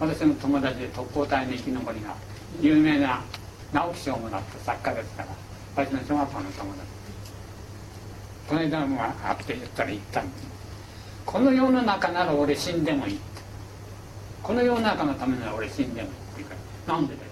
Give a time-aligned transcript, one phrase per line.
[0.00, 2.16] 私の友達で特攻隊の生き残りが
[2.60, 3.22] 有名な
[3.72, 5.28] 直木賞もらった作家ですから
[5.76, 6.86] 私の小学校の友達。
[8.48, 10.46] この間も会って言ったら言ったんです
[11.24, 13.22] この世の中なら俺死んでもいいって。
[14.42, 16.54] この世の中のためなら俺死んでもいいって言うか
[16.88, 17.28] らなんでだよ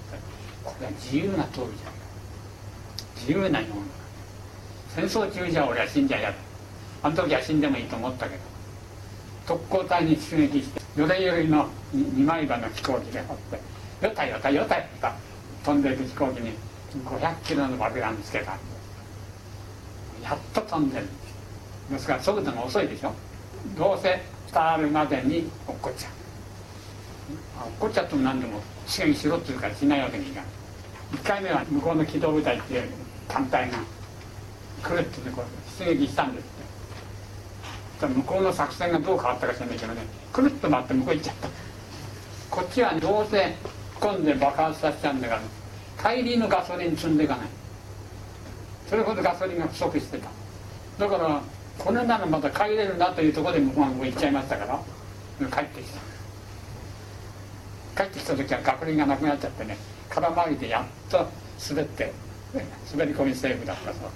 [0.65, 1.93] これは自由な通りじゃん
[3.21, 4.03] 自由な世の中。
[4.95, 6.35] 戦争中じゃ俺は死んじゃや
[7.03, 8.41] あの時は死んでもいいと思ったけど
[9.47, 13.37] 特攻隊に出撃してよれよれの二枚刃の飛行機で掘っ
[14.01, 15.15] てよたよたよたよた
[15.65, 16.53] 飛んでいく飛行機に
[17.05, 18.63] 500キロの爆弾つけたんで
[20.23, 21.09] やっと飛んでるん
[21.93, 22.07] です。
[22.07, 23.13] から速度が遅いでしょ。
[23.77, 26.13] どうせ伝わるまでに落っこっちゃう。
[27.61, 30.51] 落っこっちゃっても何でも試験しろって言うからしないわけにいかない
[31.19, 32.83] 1回目は向こうの機動部隊っていう
[33.29, 33.79] 艦隊が
[34.83, 38.07] 来るってこう出撃したんですって。
[38.07, 41.49] 向こうの作戦がどう変わったか知らないけどねくるっと回って向こう行っちゃった。
[42.53, 43.57] こっちはどうせ
[43.99, 45.41] 今んで爆発させちゃうんだか
[46.05, 47.47] ら帰りのガソリン積んでいかない。
[48.87, 50.29] それほどガソリンが不足してた。
[50.99, 51.41] だから
[51.79, 54.79] これならまた帰れるなというところで向こう行っちゃいましたから
[55.49, 55.91] 帰ってき
[57.95, 58.03] た。
[58.05, 59.79] 帰ってきた時はガソリンがなくなっちゃってね
[60.11, 61.27] 空回りでやっと
[61.71, 62.13] 滑って
[62.93, 64.11] 滑り込みセーフだったそう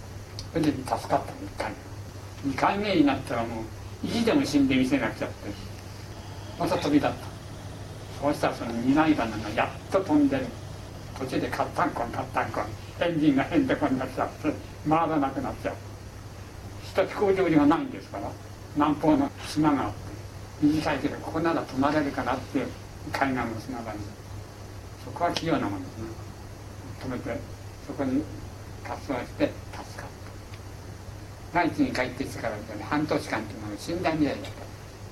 [0.53, 1.25] それで助かった1
[1.57, 1.73] 回。
[2.45, 3.65] 目2回目になったらもう
[4.07, 5.37] 意地でも死んでみせなくちゃって。
[6.59, 7.36] また飛び立った。
[8.21, 10.47] そうしたらその担い花がやっと飛んでる。
[11.19, 12.65] 途中でカッタンコンカッタンコン。
[13.01, 14.53] エンジンがへんてこになっちゃって
[14.89, 15.75] 回らなくなっちゃう。
[16.85, 18.31] 下飛行場がないんですから
[18.75, 19.97] 南方の島があって
[20.67, 21.63] 短いけどここなら。
[21.63, 22.69] 泊まれるかなっていう
[23.13, 23.99] 海岸の砂場に
[25.05, 26.05] そこは器用なもんですね
[27.01, 27.39] 止めて
[27.87, 28.23] そこに
[28.83, 30.11] 滑走して助かっ
[31.53, 32.57] た内地に帰ってきてから
[32.89, 34.53] 半年間っていうのは死んだみたいだっ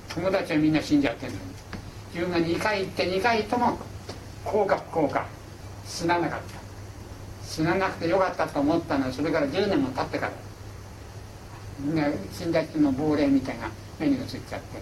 [0.09, 1.43] た友達はみんな死んじゃってるのに
[2.15, 3.77] 自分が2回行って2回とも
[4.45, 5.25] 幸か不幸か
[5.85, 6.55] 死ななかった。
[7.45, 10.31] 死ななくてよかったと思ったのはそれから10年も経ってから。
[11.93, 14.81] ね、死んだ人の亡霊みたいな目に映っちゃって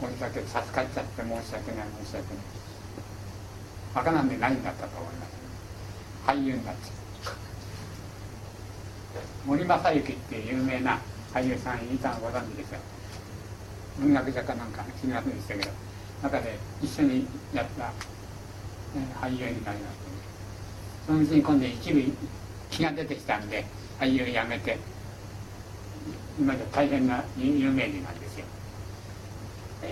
[0.00, 2.44] 俺だけ助かっちゃって申し訳ない申し訳ない。
[3.92, 5.32] バカなんでないんだったと思います。
[6.24, 6.94] 俳優になっちゃう
[9.44, 11.00] 森正幸っていう有名な
[11.34, 12.78] 俳優さんいたのご存知ですよ。
[13.98, 15.89] 文学者かなんか気になってでしたけど。
[16.22, 17.92] 中で一緒にやった、ね、
[19.20, 20.10] 俳優になりまして
[21.06, 22.02] そのうちに今度一部
[22.70, 23.64] 気が出てきたんで
[23.98, 24.78] 俳優辞めて
[26.38, 28.46] 今じゃ大変な有名人なんですよ。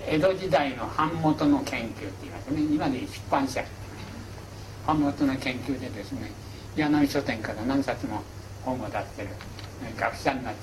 [0.07, 2.63] 江戸時代の版元の研究って言いますね。
[2.63, 3.63] 今で出版社。
[4.89, 6.31] 版元の研究でですね
[6.75, 8.23] 柳書店から何冊も
[8.65, 9.29] 本を出してる
[9.99, 10.57] 学者になっち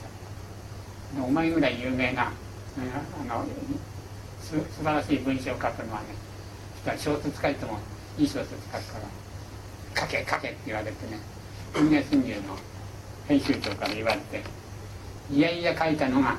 [1.18, 2.32] ゃうお前ぐらい有名なあ
[3.28, 3.46] の
[4.46, 6.08] す素晴らしい文章を書くのはね
[6.98, 7.80] 小説書いても
[8.18, 11.20] いい小説書くから書け書けって言われてね
[11.74, 12.56] 文藝春秋の
[13.28, 14.44] 編集長から言われて
[15.32, 16.38] いやいや書いたのが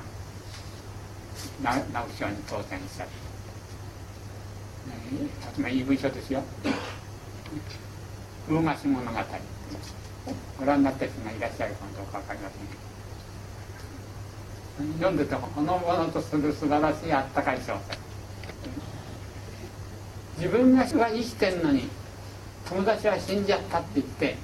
[1.62, 3.05] 直木賞に当選した。
[3.05, 3.11] と
[5.55, 6.43] てもいい文章ですよ
[8.49, 9.19] 「魚河岸物語」
[10.59, 12.67] ご覧になった人がいらっしゃるかどうか分かりません。
[12.67, 12.81] けど
[14.78, 17.98] 読んでてほのぼのとする素晴らしいあったかい小説。
[20.38, 21.88] 自分が生きてるのに
[22.69, 24.37] 友達は死んじゃったって言って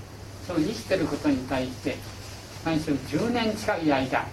[0.46, 1.96] その生きてることに対して
[2.64, 4.26] 何しろ10年近い間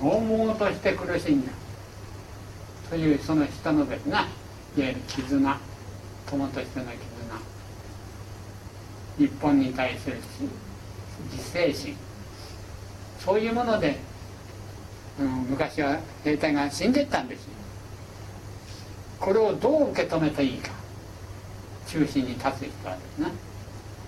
[0.00, 1.52] 拷問として苦しんだ。
[2.88, 4.26] というその人のですねいわ
[4.76, 5.58] ゆる絆。
[6.30, 7.00] 友としての絆。
[9.18, 10.16] 日本に対する
[11.32, 11.96] 自制心。
[13.18, 13.98] そういうもので、
[15.20, 17.50] うん、昔は兵隊が死んでったんですよ。
[19.20, 20.70] これをどう受け止めていいか。
[21.86, 23.26] 中心に立つ人はですね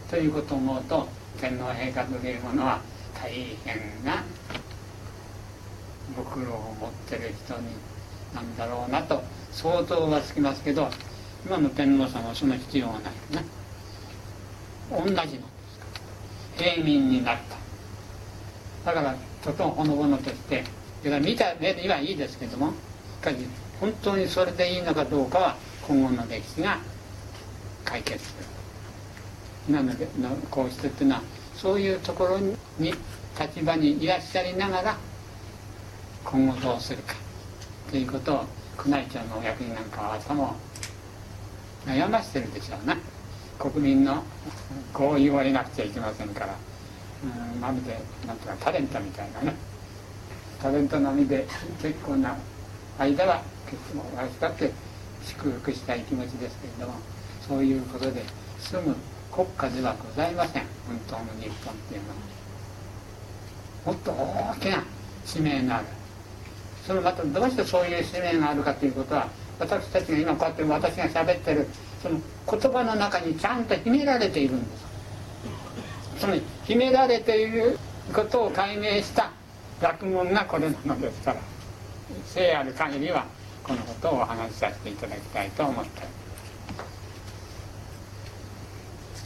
[0.09, 1.09] ということを思うと
[1.41, 2.81] 天皇陛下というものは
[3.21, 4.23] 大変な
[6.17, 7.67] ご苦労を持ってる人に
[8.33, 10.89] なんだろうなと想像はつきますけど
[11.45, 13.03] 今の天皇様はその必要はない
[13.35, 13.45] ね
[14.91, 15.47] 同じの
[16.57, 17.39] 平民になっ
[18.85, 18.93] た。
[18.93, 20.65] だからとてもほのぼのとして
[21.05, 22.73] だから見た目にはいいですけども
[23.21, 23.37] しかし
[23.81, 25.57] 本当にそれでいいのかどうかは
[25.87, 26.79] 今後の歴史が
[27.85, 28.45] 解決する
[29.69, 30.07] 今ので
[30.51, 31.23] 皇室っていうのは
[31.57, 32.95] そういうところに
[33.39, 34.97] 立場にいらっしゃりながら
[36.25, 37.15] 今後どうするか
[37.91, 38.45] ということを
[38.87, 40.55] 宮内庁のお役人なんかは頭を
[41.87, 42.97] 悩ましてるでしょうな
[43.59, 44.23] 国民の
[44.93, 46.57] 合意を得なくちゃいけませんから。
[47.25, 47.97] うんまるで
[48.27, 49.55] なんとかタレントみたいなね
[50.63, 51.45] タレント並みで
[51.83, 52.37] 結構な
[52.99, 54.71] 間は結構私だって
[55.27, 56.99] 祝福したい気持ちですけれども
[57.47, 58.23] そういうことで
[58.61, 58.95] 済む
[59.33, 60.63] 国家ではございません。
[60.87, 62.15] 本当の日本っていうのは。
[63.87, 64.85] もっと大きな
[65.25, 65.87] 使命がある。
[66.87, 69.29] それまたどうしてそういう使命があるかということは
[69.59, 71.67] 私たちが今こうやって私が喋ってる
[72.03, 72.21] その
[72.51, 74.83] 言葉の中にちゃんと秘められているんです。
[76.21, 77.79] その秘められている
[78.13, 79.31] ことを解明した
[79.83, 81.41] 学問がこれなのですから
[82.25, 83.27] 聖ある限りは
[83.65, 86.23] このことをお話しさせていただきたいと思って。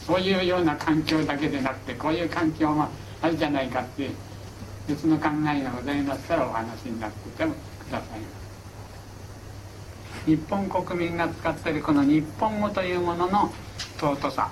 [0.07, 2.87] そういうような環境だけでなくてこういう環境も
[3.21, 4.11] あるじゃないかっていう
[4.87, 8.37] 別の考えがございますからお話になっててもください。
[10.25, 13.51] 日本国民が使っているこの日本語というものの
[13.99, 14.49] 尊さ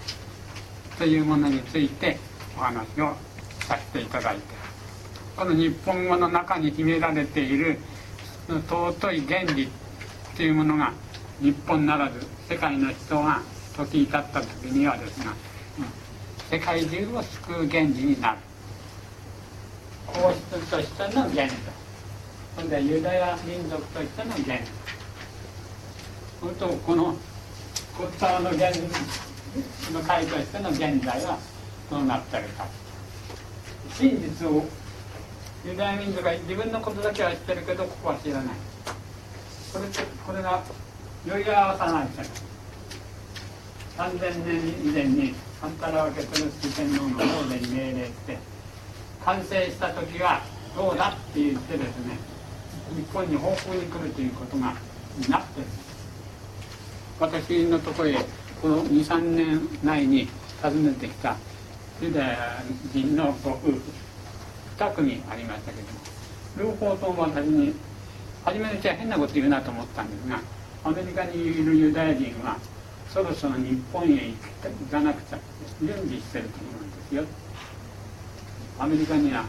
[0.97, 2.17] というものについて
[2.57, 3.15] お話を
[3.61, 4.54] させていただいて
[5.35, 7.77] この日本語の中に秘められている
[8.47, 9.67] 尊い原理
[10.37, 10.93] というものが
[11.41, 13.41] 日本ならず世界の人が
[13.75, 15.33] 時至った時にはですが
[16.49, 18.37] 世界中を救う原理になる。
[20.07, 21.51] 皇室としての原理
[22.55, 24.61] 今度はユダヤ民族としての原理。
[26.39, 27.17] それとこの
[27.97, 28.79] コッターの原理
[29.91, 31.37] の会としての現在は
[31.89, 32.65] どうなってるか。
[33.97, 34.63] 真実を
[35.65, 38.45] ユダヤ民族は自分のことだけは知ってるけどここは知らない。
[39.73, 39.85] これ
[40.27, 40.63] これが
[41.25, 42.07] 酔い合わさない
[43.97, 48.37] 3000年以前にサンタラワケトルスキ天皇の方で命令して
[49.25, 50.41] 完成した時は
[50.75, 52.19] どうだって言ってですね
[52.95, 55.67] 日本に報復に来るということがなってる。
[57.19, 58.17] 私のところへ
[58.61, 60.27] この23年内に
[60.61, 61.35] 訪ねてきた
[62.01, 62.63] ユダヤ
[62.93, 63.81] 人のご夫婦。
[64.77, 67.73] 2組ありましたけども両方とも私に
[68.43, 70.39] 初めのうちは変なこと言うなと思ったんですが
[70.83, 72.57] アメリカにいるユダヤ人は
[73.09, 75.39] そろそろ日本へ行かなくちゃ
[75.81, 77.23] 準備してると思うんですよ。
[78.77, 79.45] アメリカには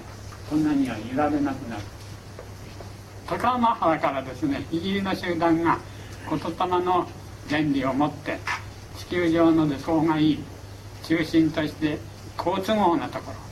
[0.49, 1.83] そんなにはいられなくなる。
[3.27, 5.79] 高浜原からですねイギリスの集団が
[6.31, 7.09] 言霊の
[7.49, 8.39] 原理を持って
[8.99, 10.39] 地球上ので相がいい
[11.03, 11.99] 中心として
[12.37, 13.46] 好都合なところ。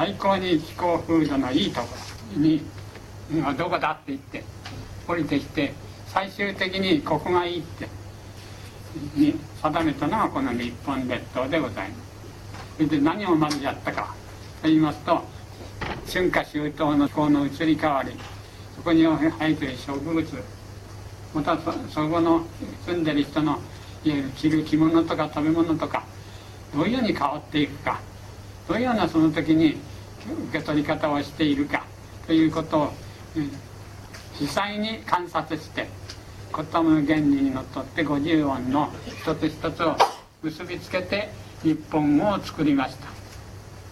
[0.00, 1.88] 最高に気候風土のいいとこ
[2.34, 2.62] ろに
[3.58, 4.42] どこだって言って
[5.06, 5.74] 降りてきて
[6.06, 7.86] 最終的にここがいいって
[9.14, 12.00] に定めたのがこの日本列島でございます。
[12.78, 14.14] それで何をまずやったか
[14.62, 15.22] と言いますと
[16.10, 18.12] 春夏秋冬の気候の移り変わり
[18.76, 20.26] そこに生えている植物
[21.34, 22.46] またそこの
[22.86, 23.58] 住んでる人の
[24.02, 26.06] いわゆる着る着物とか食べ物とか
[26.74, 28.00] どういうふうに変わっていくか
[28.66, 29.89] どういうようなその時に
[30.48, 31.84] 受け取り方をしているか
[32.26, 32.92] ということを
[34.40, 35.88] 実際に観察して
[36.54, 39.96] 言葉の原理にのっとって50音の一つ一つを
[40.42, 41.30] 結びつけて
[41.62, 43.20] 日本語を作りました。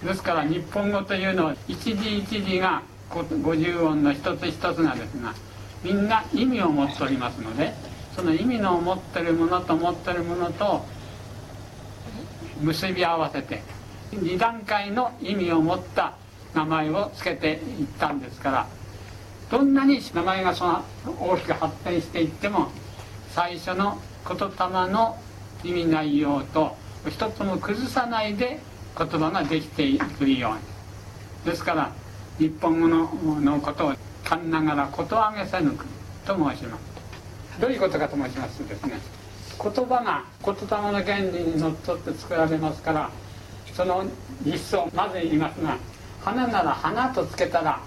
[0.06, 5.34] ですから日本語というのは一字一字が50音の一つ一つがですが
[5.82, 7.72] みんな意味を持っておりますので
[8.14, 10.84] その意味の持ってるものと持ってるものと
[12.60, 13.62] 結び合わせて
[14.12, 16.14] 2段階の意味を持った
[16.54, 18.66] 名前を付けていったんですから
[19.50, 20.84] どんなに名前がその
[21.20, 22.68] 大きく発展していっても
[23.30, 25.18] 最初の言霊の
[25.64, 26.76] 意味内容と
[27.08, 28.60] 一つも崩さないで
[28.96, 30.58] 言葉ができていくように。
[31.50, 31.92] ですから
[32.38, 35.72] 日本語のことを勘ながらことあげせぬ
[36.26, 36.88] と申します。
[37.60, 39.00] どういうことかと申しますとですね
[39.60, 43.10] 言葉が言霊の原理にのっとって作られますから
[43.78, 44.04] その
[44.44, 45.78] 実相まず言いますが
[46.20, 47.80] 花なら花とつけたら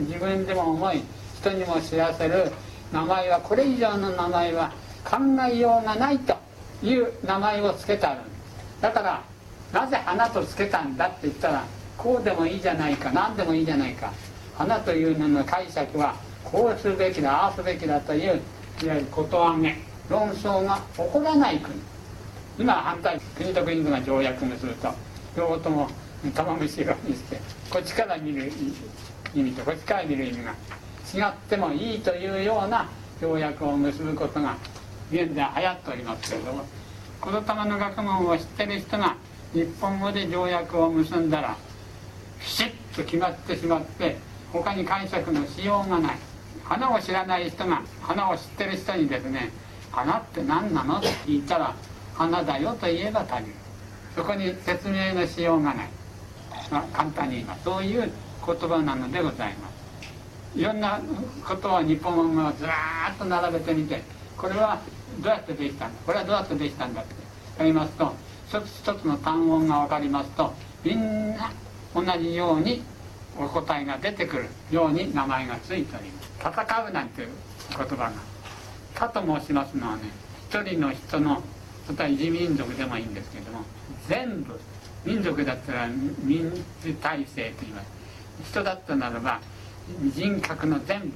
[0.00, 1.02] 自分でも思い
[1.38, 2.50] 人にも知らせる
[2.90, 4.72] 名前はこれ以上の名前は
[5.04, 5.18] 考
[5.52, 6.34] えようがないと
[6.82, 8.22] いう名前を付けてある。
[8.22, 9.22] んですだから
[9.70, 11.64] なぜ花とつけたんだって言ったら
[11.98, 14.10] こうでもいいじゃないか何でもいいじゃないか。
[14.56, 18.40] 花というのの解釈はこうするべきだああすべきだという
[18.82, 19.76] いわゆることあげ
[20.08, 21.95] 論争が起こらない国。
[22.58, 24.88] 今反対国と国とが条約を結ぶと
[25.36, 25.88] 両方とも
[26.34, 28.50] 玉虫色にしてこっちから見る
[29.34, 32.88] 意味とこっちから見る意味が違ってもいいというような
[33.20, 34.56] 条約を結ぶことが
[35.10, 36.64] 現在流行っておりますけれども
[37.20, 39.16] この玉の学問を知ってる人が
[39.52, 41.56] 日本語で条約を結んだら
[42.40, 44.16] ピシッと決まってしまって
[44.52, 46.16] 他に解釈のしようがない
[46.64, 49.50] 花を知らない人が花を知ってる人にですね
[49.92, 51.74] 「花って何なの?」って聞いたら
[52.16, 53.54] 「花だよ」と言えば足りる
[54.14, 55.88] そこに説明のしようがない、
[56.70, 58.10] まあ、簡単に言いますそういう
[58.46, 59.76] 言葉なのでございます。
[60.58, 60.98] いろんな
[61.46, 64.02] ことを日本語をずらーっと並べてみて
[64.38, 64.78] これは
[65.20, 66.00] どうやってできたんだ？
[66.06, 67.14] これはどうやってできたんだって。
[67.58, 68.14] 言いますと
[68.48, 70.54] 一つ一つの単音が分かりますと
[70.84, 71.50] みんな
[71.94, 72.82] 同じように
[73.38, 74.48] お答えが出てくる。
[74.70, 76.30] ように名前が付いております。
[76.40, 77.28] 戦うなんていう
[77.76, 78.12] 言葉が
[78.94, 80.02] 「か」と申しますのはね
[80.48, 81.42] 一人の人の
[81.88, 83.64] 例えば異民族でもいいんですけれども
[84.08, 84.58] 全部
[85.04, 85.88] 民族だったら
[86.22, 86.50] 民
[86.82, 87.88] 主体制と言います。
[88.50, 89.40] 人だったならば
[90.14, 91.12] 人格の全部。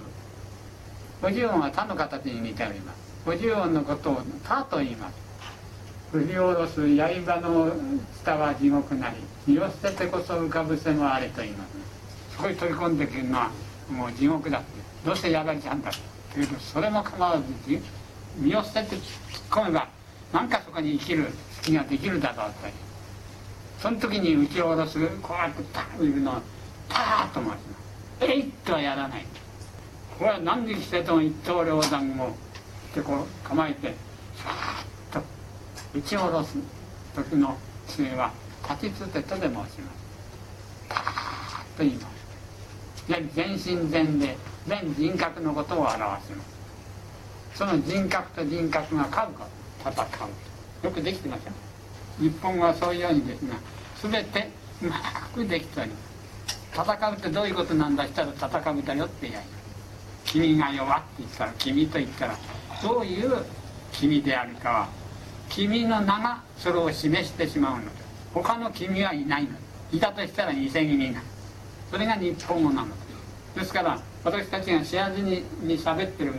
[1.22, 2.96] 五十音は他の形に似ております。
[3.26, 5.14] 五十音のことを他と言います。
[6.12, 7.72] 振り下ろす刃の
[8.22, 12.36] 下は地獄なり身を捨ててこそ浮かぶせもあれと言います。
[12.36, 13.50] そこに飛び込んでくるのは
[13.90, 14.80] もう地獄だって。
[15.04, 15.90] どうしてやられちゃうんだ
[16.32, 17.44] というとそれも構わず
[18.36, 19.02] 身を捨てて突っ
[19.50, 19.88] 込めば
[20.32, 21.26] 何かそこに生きる
[21.62, 22.90] 隙ができるだろうと。
[23.80, 26.34] その時に打ち下ろすこうやってターンいうのを
[26.88, 27.60] ターッと回します
[28.20, 29.24] えいっとはやらない
[30.18, 32.36] これは何時してても一刀両断を
[32.90, 33.94] してこう構えて
[34.36, 36.58] さーっと打ち下ろす
[37.16, 37.56] 時の
[37.88, 38.30] 杖は
[38.68, 39.74] 立ちつてとで申します。
[40.90, 43.34] パーと言います。
[43.34, 46.30] 全身全霊全人格のことを表します。
[47.54, 49.46] その人格と人格が勝うか
[49.84, 50.50] 戦う。
[50.86, 51.52] よくできてません
[52.18, 53.54] 日本はそういうようにですが
[54.02, 54.50] 全て
[54.82, 54.96] うま
[55.34, 56.10] くできております
[56.72, 59.44] 戦うってどういうことなんだしたら戦うだよってやる
[60.24, 62.36] 君が弱って言ったら君と言ったら
[62.82, 63.44] どういう
[63.92, 64.88] 君であるかは
[65.48, 67.84] 君の名がそれを示してしまうの。
[67.84, 67.90] で
[68.32, 69.50] 他の君はいないの。
[69.92, 71.20] いたとしたら偽君が。
[71.90, 72.88] それが日本語なの。
[73.56, 76.34] ですから私たちが知らずにに喋ってる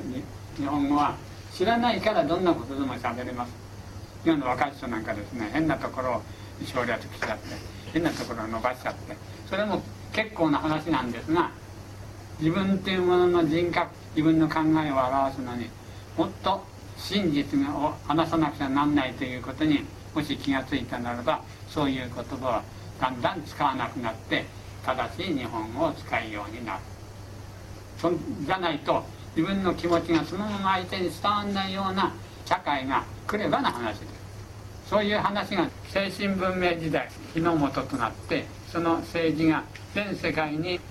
[0.57, 1.17] 日本語は
[1.53, 3.62] 知らないからどんなことでも喋れます。
[4.24, 6.22] 今の若い人なんかですね変なところを
[6.65, 7.55] 省略しちゃって
[7.91, 9.15] 変なところを伸ばしちゃって
[9.50, 9.81] それも
[10.13, 11.50] 結構な話なんですが
[12.39, 15.70] 自分というものの人格自分の考えを表すのに
[16.17, 16.63] もっと
[16.98, 22.63] 真実を話さなくちゃなんないということにもし気がついたならばそういう言葉は
[23.00, 24.46] だんだん使わなくなって
[24.86, 26.79] 正しい日本語を使うようになる。
[27.98, 28.12] そ
[28.46, 29.03] じゃないと
[29.36, 32.12] 自分の気持ちがそのまま相手に伝わらないような
[32.46, 34.22] 社会が来ればな話です
[34.90, 39.64] そういう話が精神文明時代日の元となってその政治が
[39.96, 40.82] 全世界に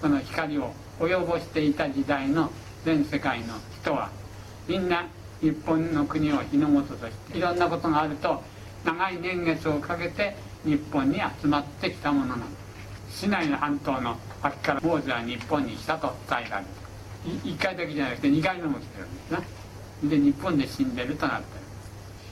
[0.00, 2.50] その光を及ぼしていた時代の
[2.84, 4.08] 全世界の人は
[4.68, 5.06] みんな
[5.40, 8.40] 日本の国を日の元としていろんなことがあると
[8.84, 12.44] 長い年月をかけて日本に集まってきたものなの
[13.10, 16.79] 市内の半島の秋からモーゼは日本に来たと伝えられる。
[17.24, 19.38] 1回だけじゃなくて2回目も来てるんですね
[20.04, 21.60] で日本で死んでるとなってる。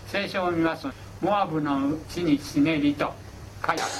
[0.07, 3.13] 聖書を見ますと「モアブの地に死ねり」と
[3.67, 3.93] 書いてある。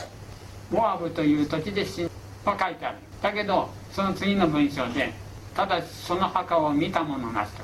[0.71, 2.13] モアブという土地で死んと
[2.47, 2.99] 書いてある。
[3.21, 5.13] だけどその次の文章で
[5.55, 7.63] ただその墓を見た者なしと。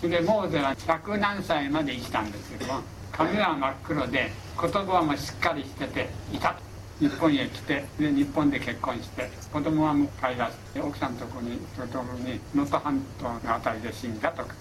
[0.00, 2.80] それでモーゼは百何歳まで生きたんですけども
[3.12, 6.56] 髪は真っ黒で言葉もしっかりしてていた
[6.98, 14.54] 日本へ来てで日本で結婚して子供は飼い出して奥さんとこにとともに能登半島の辺りで死んだとか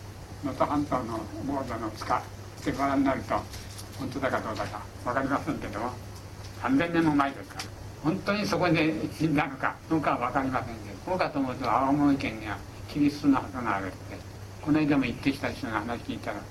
[0.43, 3.35] 能登半島のモードの塚ってご覧になると
[3.97, 5.91] 本当だかどうだか分かりませんけども
[6.61, 7.61] 3000年も前ですから
[8.03, 12.57] 本当にそこで死んだのかどうかは分かりませんけどそうかと思うと青森県には
[12.89, 13.95] キリストの墓があるって
[14.61, 16.41] この間も行ってきた人の話聞いたら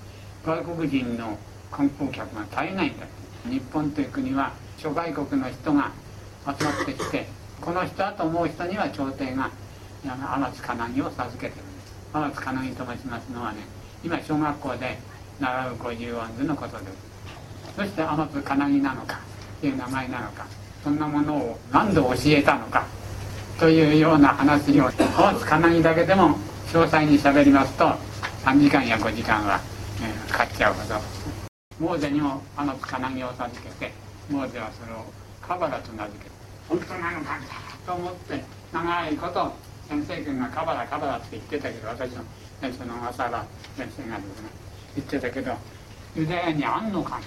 [0.47, 1.37] 外国人の
[1.71, 3.25] 観光客が絶えないんだって。
[3.49, 5.93] 日本という国は諸外国の人が
[6.47, 7.27] 集まってきて
[7.61, 9.51] この人だと思う人には朝廷が
[10.03, 10.17] 天
[10.53, 11.95] 津金木を授けてるんです。
[12.13, 13.59] 天津金木と申しますのはね
[14.05, 14.99] 今小学校で
[15.41, 17.15] 習う五十音図のことです。
[17.77, 19.21] そして天津金木なのか
[19.59, 20.47] っていう名前なのか
[20.83, 22.85] そんなものを何度教えたのか
[23.59, 26.37] というような話を天津金木だけでも
[26.73, 27.87] 詳細にしゃべりますと
[28.45, 29.59] 3時間や5時間は、
[30.03, 31.01] えー、かかっちゃうほど。
[31.81, 35.05] モーゼにも天津金木を授けてモーゼはそれを
[35.43, 36.31] カバラと名付け
[36.69, 37.39] 本当なのか
[37.87, 39.53] と思って長いこと
[39.89, 42.23] 先生君がカバラカバラって言ってたけど私の
[42.61, 44.49] 先生の小笠原先生がですね
[44.97, 45.53] 言ってたけど
[46.17, 47.21] ユダヤにあんのか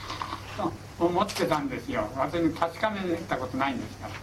[0.57, 4.13] なと思ってたんですよ私に確かめたことないんですから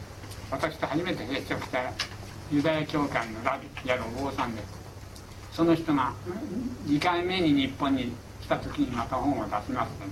[0.50, 1.78] 私と初めて接触した
[2.50, 4.66] ユダヤ教会のラビやるお坊さんです
[5.52, 6.12] その人が
[6.86, 8.12] 2回目に日本に
[8.42, 10.10] 来た時にまた本を出しましてね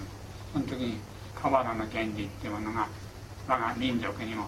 [0.52, 1.00] その時に
[1.42, 2.87] カバラの原理っていうものが
[3.49, 4.46] 我が民族にも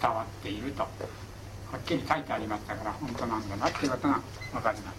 [0.00, 0.88] 伝わっているとは
[1.76, 4.20] っきり書いてありましたから本当なんだなっていうことが
[4.52, 4.96] 分かります。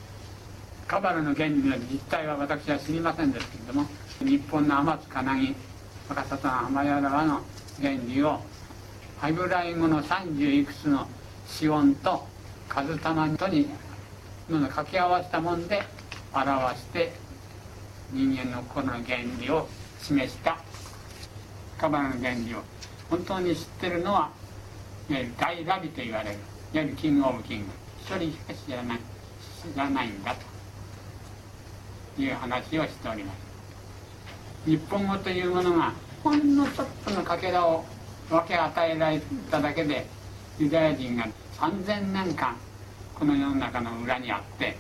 [0.88, 3.88] カバラの原理の実態は私は知りませんですけれども
[4.20, 5.56] 日本の天津金木
[6.10, 7.42] 若狭さん浜屋川の
[7.82, 8.40] 原理を
[9.20, 11.08] ハイブライ語の30いくつの
[11.48, 12.28] 子音と
[12.68, 13.68] 数玉とに
[14.50, 15.82] の掛け合わせたもんで
[16.34, 17.14] 表して
[18.12, 19.68] 人間の心の原理を
[20.02, 20.58] 示した
[21.82, 22.60] カバの原理を
[23.10, 24.30] 本当に知ってるのは
[25.10, 26.36] 大ラビと言われる
[26.76, 27.66] いわゆるキングオブキング。
[28.00, 29.00] 一人しか知らない
[29.74, 32.22] 知らないんだと。
[32.22, 34.70] いう話をしております。
[34.70, 35.92] 日本語というものが
[36.24, 37.84] ほんのちょっとのかけらを
[38.30, 39.20] 分け与えられ
[39.50, 40.06] ただけで
[40.60, 42.56] ユダヤ人が3000年間
[43.18, 44.78] この世の中の裏にあって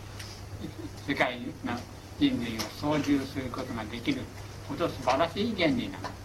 [1.08, 1.74] 世界の
[2.20, 4.22] 人類を操縦することができる
[4.70, 6.22] ほど素晴らしい原理なの。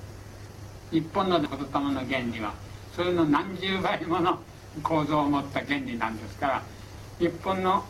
[0.90, 2.54] 日本の言霊の原理は
[2.94, 4.38] それの何十倍もの
[4.82, 6.62] 構造を持った原理なんですから
[7.18, 7.84] 日本の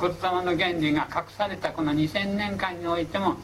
[0.00, 3.36] 言霊の原理が隠されたこの2000年間においても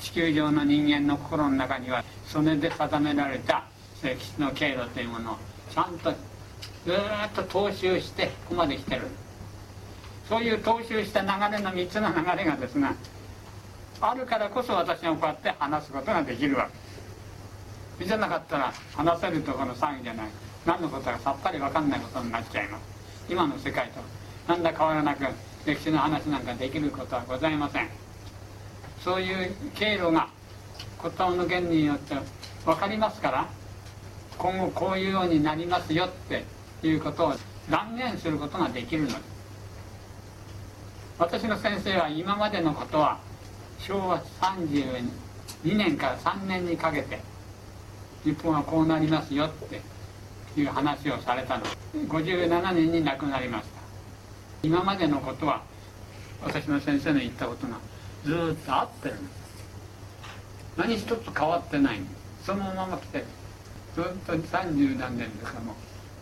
[0.00, 3.64] 地球上の人間の心の中にはそれで定められた
[4.02, 5.36] 歴史の経路というものを
[5.72, 6.16] ちゃんとず
[6.92, 6.94] っ
[7.34, 9.02] と踏襲してここまで来てる。
[10.28, 12.94] そういう踏襲した流れの3つの流れがですが
[14.00, 16.72] あるからこそ私がこうやって話すことができるわけ。
[16.72, 16.87] です
[18.06, 20.26] じゃなかったら話せるところの騒ぎじゃない。
[20.66, 22.82] 何のことかさっぱり分かんないことになっちゃいます。
[23.28, 24.00] 今の世界と
[24.46, 25.24] 何ら変わらなく
[25.66, 27.88] 歴史の話なんかできることはございません。
[29.02, 30.28] そういう経路が
[31.02, 32.16] 言葉の原理によって
[32.64, 33.48] 分かりますから
[34.36, 36.44] 今後こういうようになりますよって
[36.82, 37.34] いうことを
[37.70, 39.20] 断言することができるのです。
[41.18, 43.18] 私の先生は今までのことは
[43.80, 45.04] 昭和32
[45.64, 47.20] 年から3年にかけて
[48.24, 49.80] 日本はこうなりますよって
[50.60, 51.64] いう話をされたの。
[51.94, 53.80] 57年に亡くなりました。
[54.62, 55.62] 今までのことは
[56.42, 57.78] 私の先生の言ったことが
[58.24, 59.38] ずっと合ってるんです
[60.76, 62.00] 何一つ変わってない
[62.44, 63.24] そのまま来てる。
[63.94, 65.74] ずっと30何年ですからも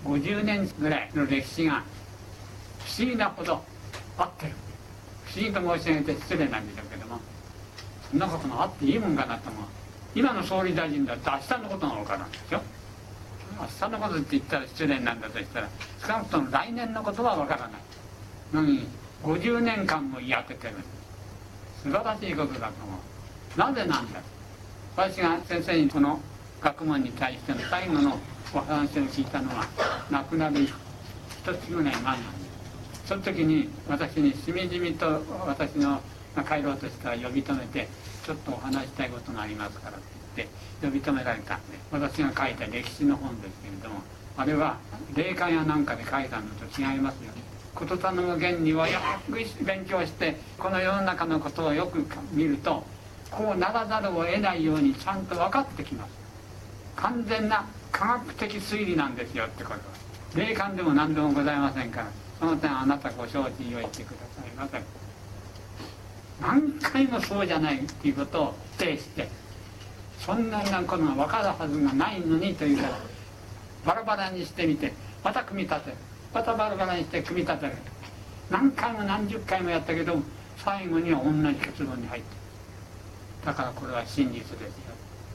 [0.05, 1.83] う50年ぐらいの歴史が
[2.85, 3.63] 不思議なほど
[4.19, 4.53] 合ってる。
[5.25, 7.19] 不思議と申し上げて失礼なんでしょうけども
[8.11, 9.65] そんなことがあっていいもんかなと思う。
[10.17, 12.63] 今の総理大臣だって明日のことが分からんでしょ
[13.61, 15.69] 明日のことって言ったら失礼なんだとしたら
[16.01, 17.81] 少なくとも来年のことは分からない。
[18.53, 18.87] のに
[19.23, 20.75] 50年間もやっててる。
[21.83, 23.59] 素晴らしいことだと思う。
[23.59, 24.21] なぜなんだ。
[24.97, 26.19] 私が先生にこの
[26.63, 28.19] 学問に対しての最後の
[28.55, 29.67] お話を聞いたのは
[30.11, 32.27] 亡くなる一つぐらい前なんで
[33.05, 36.01] すその時に私にしみじみと私の
[36.49, 37.89] 帰ろうとしたら呼び止めて
[38.27, 40.05] ちょっとお話したいことがありますからって
[40.37, 44.01] 言って呼び止められたんで私が書いた歴史の本ですけれども
[44.37, 44.79] あれは
[45.15, 47.47] 霊感やなんかで書いたのと違いますよね。
[47.79, 48.99] 言霊の原理をよ
[49.31, 52.83] く勉強してこの世の中のことをよく見ると
[53.31, 56.11] こうならざるを得ないようにちゃんと分かってきます。
[56.97, 59.75] 完全な科学的推理なんですよってこと。
[59.75, 59.79] は
[60.35, 62.07] 霊感でも何でもございませんから
[62.41, 64.51] その点あなたご承知を言ってください。
[64.57, 65.06] ませ
[66.47, 69.29] 何回もそうじゃないっていうことを否定して
[70.21, 72.91] そんなことが分かるはずがないのにというから
[73.85, 74.93] バラバラにしてみて
[75.25, 75.97] また組み立てる。
[76.33, 77.73] またバラバラにして組み立てる。
[78.49, 80.17] 何回も何十回もやったけど
[80.57, 82.29] 最後には同じ結論に入って
[83.45, 84.69] だからこれは真実ですよ。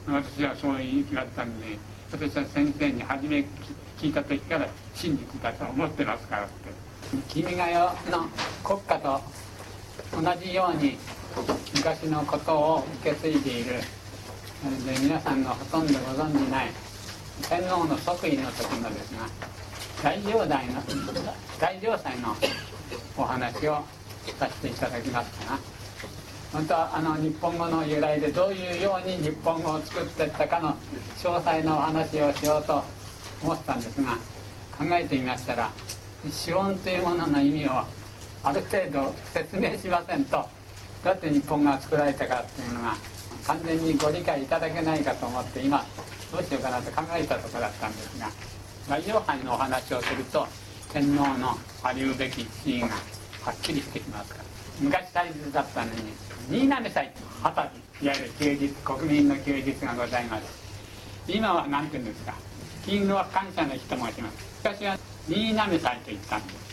[0.08, 1.78] 私はそう言われたんで
[2.10, 3.44] 私は先生に初め
[3.98, 6.52] 聞いた時から真実だと思ってますからって
[7.28, 7.74] 「君が代」
[8.10, 8.28] の
[8.64, 9.20] 国家と
[10.12, 10.98] 同じように
[11.74, 13.80] 昔のことを受け継いでいる。
[14.86, 16.70] で皆さんがほとんどご存じない。
[17.48, 19.26] 天皇の即位の時のですが
[20.02, 20.82] 大乗大の
[21.58, 22.36] 大乗祭の
[23.16, 23.82] お話を
[24.38, 25.58] させていただきますかな。
[26.52, 30.76] 本当はあの日本語の由来でどういうように日本語を作っていったかの
[31.16, 32.82] 詳細のお話をしようと
[33.42, 34.12] 思ったんですが
[34.76, 35.70] 考えてみましたら
[36.30, 37.70] 資本というものの意味を
[38.44, 40.48] ある程度説明しませんと。
[41.04, 42.94] どうやって日本が作られたかっていうのが
[43.46, 45.84] 完全にご理解いただけないかと思って今
[46.30, 48.28] どうしようかなと考えたところだったんですが
[48.88, 50.46] 大乗杯のお話をすると
[50.92, 54.44] 天皇のありうべき地位がはっきりしてきますから。
[54.80, 56.12] 昔大切だったのに
[56.48, 57.62] 新滑祭二十
[58.00, 60.44] 歳いわゆる休日国民の休日がございます。
[61.26, 62.34] 今は何て言うんですか
[62.84, 64.62] 勤労感謝の日と申します。
[64.62, 64.96] 昔は
[65.28, 66.71] 新滑祭と言ったんです。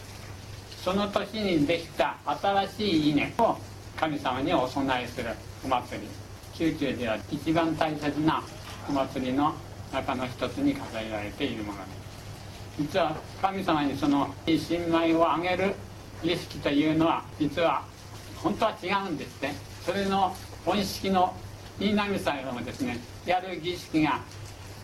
[0.83, 3.57] その年にできた新しい稲を
[3.97, 5.29] 神様にお供えする
[5.63, 6.07] お祭り。
[6.57, 8.41] 宮中では一番大切な
[8.87, 9.53] お祭りの
[9.93, 11.79] 中の一つに数えられているもの。
[11.79, 11.99] です
[12.79, 15.73] 実は神様にその新米をあげる
[16.23, 17.83] 儀式というのは実は
[18.37, 19.55] 本当は違うんですね。
[19.85, 20.33] それの
[20.65, 21.33] 本式の
[21.77, 24.21] 新浪祭をですねやる儀式が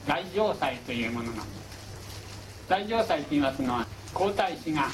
[0.08, 1.47] 大城祭というものなんです。
[2.67, 4.88] 大城祭と言いますのは皇太子が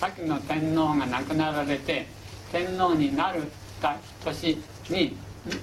[0.00, 2.06] 先の天皇が亡くなられて
[2.50, 3.42] 天皇になる
[3.82, 4.56] た年
[4.88, 5.14] に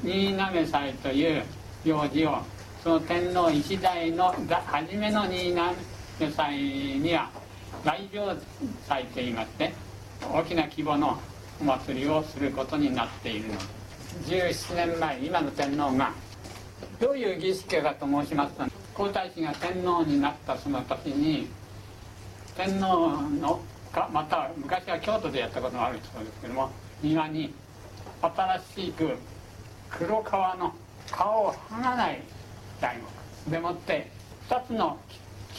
[0.04, 1.43] 新嘗祭という
[1.84, 2.38] 行事を
[2.84, 4.36] その天皇一代の
[4.67, 7.32] 初めの新嘗祭には
[7.84, 8.36] 来場
[8.88, 9.73] 祭といいまして
[10.21, 11.19] 大きな規模の
[11.60, 13.56] お祭りをすることになっているの。
[14.26, 16.13] 17年前今の天皇が
[17.00, 21.47] どういう儀式かと申しますと皇太子が天皇になったその時に
[22.56, 26.69] 天皇のかまた昔は京都でやったことがあるそうですけども
[27.02, 27.54] 庭に
[28.21, 29.15] 新しく
[29.89, 30.73] 黒革の
[31.12, 32.21] 顔を剥がない
[32.82, 32.97] 大
[33.45, 34.12] 木でもって
[34.50, 34.97] 2つの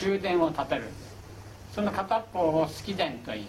[0.03, 0.85] 宮殿を建てる。
[1.75, 3.47] その片方を式殿といい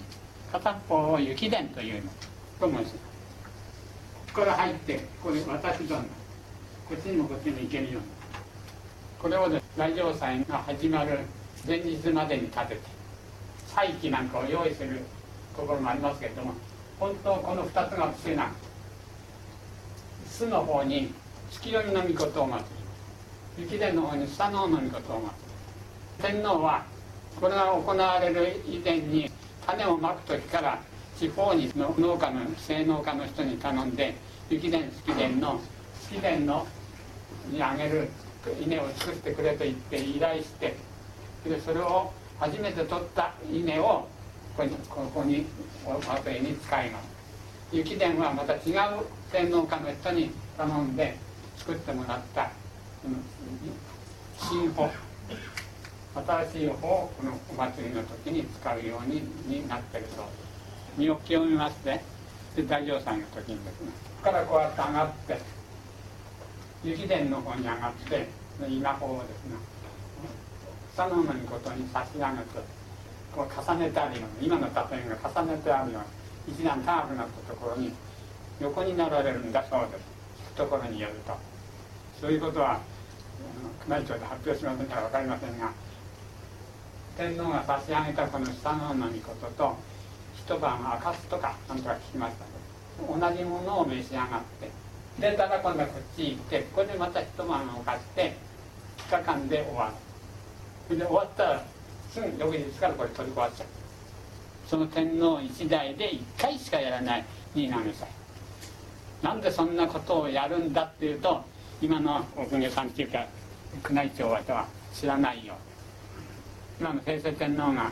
[0.51, 2.11] 片方を雪殿というの。
[2.59, 2.93] と申します。
[2.93, 2.99] こ
[4.33, 6.07] こから入ってこれ私どんこ
[6.93, 8.07] っちにもこっちにも行けるように。
[9.19, 11.19] これを来場祭が始まる
[11.67, 12.98] 前日までに建てて
[13.75, 15.01] 祭器なんかを用意する
[15.55, 16.53] ところもありますけれども
[16.99, 18.51] 本当この2つが不思議な
[20.27, 21.13] 巣の方に
[21.51, 22.65] 月読みの御事を祭
[23.57, 25.29] り雪殿の方にスサノオの御事を祭
[26.29, 26.85] り天皇は
[27.39, 29.31] これが行われる以前に
[29.65, 30.79] 種をまく時から
[31.17, 34.15] 地方に農家の製農家の人に頼んで
[34.49, 35.59] 雪殿月殿の
[36.01, 36.65] 月殿の
[37.51, 38.09] にあげる
[38.61, 40.75] 稲を作ってくれと言って依頼して
[41.45, 44.07] でそれを初めて取った稲をこ
[44.57, 45.45] こにここに
[45.85, 47.19] お後に使います。
[47.71, 51.15] 雪殿はまた違う天皇家の人に頼んで
[51.57, 52.49] 作ってもらった
[54.39, 54.89] 新法
[56.15, 60.35] 新しい方をこのお祭りの時に使うようにになってるそうです
[60.97, 62.01] 身を清めまして
[62.55, 63.91] で大乗さんの時にですね
[64.23, 65.37] ここからこうやって上がって
[66.83, 68.27] 雪殿の方に上がって
[68.67, 69.55] 稲穂をですね
[70.93, 72.59] 草の根のことに差し上げて
[73.35, 76.05] こう重ねてあるような今の例えが重ねてあるような
[76.47, 77.93] 一段高くなったところに
[78.59, 80.03] 横になられるんだそうです。
[80.51, 81.37] 聞くところによると。
[82.19, 82.79] そういうことは
[83.87, 85.71] 宮内庁で発表しませんから分かりませんが
[87.15, 89.77] 天皇が差し上げたこの下のの御事と
[90.35, 92.45] 一晩明かすとかなんとか聞きました。
[93.07, 94.27] 同じものを召し上がっ
[94.59, 94.69] て
[95.21, 98.35] でただ今度はこっち行ってここでまた一晩をかして
[99.09, 100.08] 2日間で終わる。
[100.95, 101.63] で終わったら
[102.11, 103.67] すぐ翌日からこれ取り壊っちゃう
[104.67, 107.25] その天皇一代で1回しかやらない
[107.55, 108.07] 新浪祭
[109.21, 111.43] なんでそんなことをやるんだっていうと
[111.81, 113.25] 今のお公家さんっていうか
[113.89, 115.53] 宮内庁は知らないよ。
[116.79, 117.91] 今の平成天皇が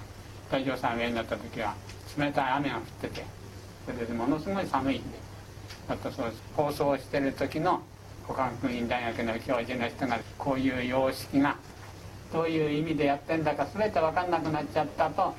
[0.50, 1.76] 大乗さん上になった時は
[2.18, 3.26] 冷たい雨が降ってて
[3.86, 5.18] それでものすごい寒いんで
[5.90, 7.82] あとそう放送してる時の
[8.26, 11.58] 古川学院大学の教授の人がこういう様式が
[12.32, 15.34] どういう意味でやってんだか全て分かんなくなっちゃったと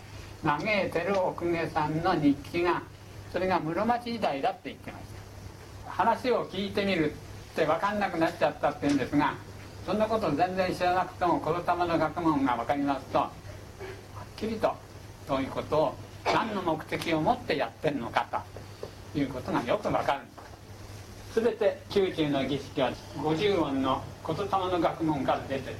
[0.44, 2.82] 嘆いてる奥家さんの日記が
[3.32, 5.04] それが室町時代だって言ってまし
[5.86, 5.90] た。
[5.90, 7.14] 話を聞いてみるっ
[7.56, 9.34] て分かんなくなっちゃったって言うんですが
[9.84, 13.30] そんなこと全然知らなくてもこの玉の学問が分かりますとは
[14.22, 14.72] っきりと
[15.26, 18.44] そういうことを何の目的を持ってやってるのか
[19.12, 20.20] ということがよく分かる。
[20.20, 20.32] んで
[21.32, 25.76] す全て宮中の儀式は50音の言霊の学問から出てる。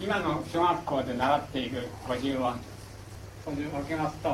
[0.00, 2.58] 今の小学校で習っている50音
[3.44, 4.28] これを分けますと